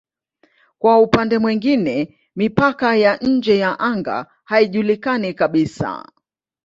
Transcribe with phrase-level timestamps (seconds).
[0.79, 6.05] Kwa upande mwingine mipaka ya nje ya anga haijulikani kabisa.